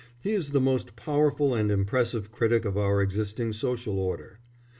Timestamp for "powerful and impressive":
0.95-2.31